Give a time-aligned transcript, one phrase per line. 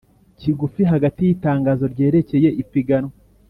[0.39, 3.13] Kigufi hagati y itangazo ryerekeye ipiganwa